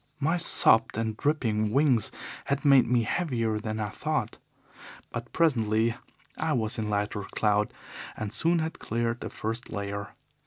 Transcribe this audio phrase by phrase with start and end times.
[0.19, 2.11] My sopped and dripping wings
[2.45, 4.39] had made me heavier than I thought,
[5.11, 5.93] but presently
[6.37, 7.71] I was in lighter cloud,
[8.17, 10.15] and soon had cleared the first layer.